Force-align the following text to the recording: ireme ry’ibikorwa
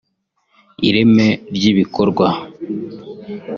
ireme 0.87 1.27
ry’ibikorwa 1.55 2.27